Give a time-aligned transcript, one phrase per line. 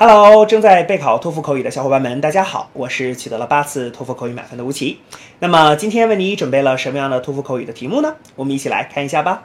[0.00, 5.00] Hello，正在备考托福口语的小伙伴们，大家好，我是取得了八次托福口语满分的吴奇。
[5.38, 8.16] 那么今天为你准备了什么样的托福口语的题目呢？
[8.34, 9.44] 我们一起来看一下吧。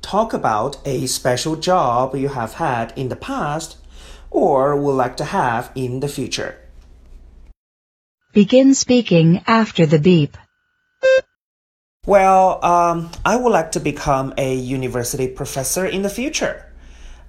[0.00, 3.72] Talk about a special job you have had in the past
[4.30, 6.54] or would like to have in the future.
[8.32, 10.30] Begin speaking after the beep.
[12.06, 16.64] Well, um, I would like to become a university professor in the future.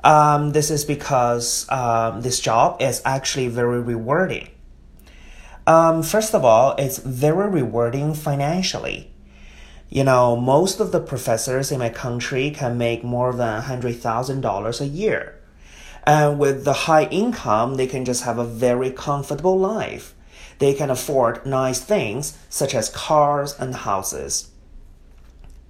[0.05, 4.51] Um, this is because um, this job is actually very rewarding.
[5.67, 9.11] Um, first of all, it's very rewarding financially.
[9.89, 14.87] You know, most of the professors in my country can make more than $100,000 a
[14.87, 15.41] year.
[16.07, 20.15] And with the high income, they can just have a very comfortable life.
[20.59, 24.51] They can afford nice things such as cars and houses.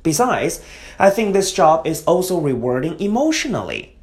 [0.03, 0.61] Besides,
[0.99, 3.94] I think this job is also rewarding emotionally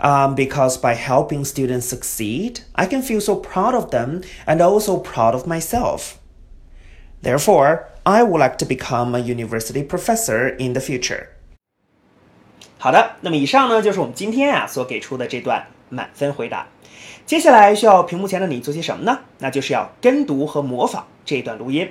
[0.00, 4.98] um, because by helping students succeed, I can feel so proud of them and also
[4.98, 6.18] proud of myself.
[7.22, 11.28] Therefore, I would like to become a university professor in the future.
[12.78, 16.66] 好的，那么以上呢就是我们今天啊所给出的这段满分回答。
[17.24, 19.20] 接下来需要屏幕前的你做些什么呢？
[19.38, 21.90] 那就是要跟读和模仿这一段录音。